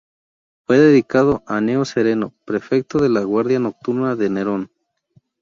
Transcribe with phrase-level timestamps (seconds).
[0.65, 4.71] Fue dedicado a Anneo Sereno, prefecto de la guardia nocturna de Nerón.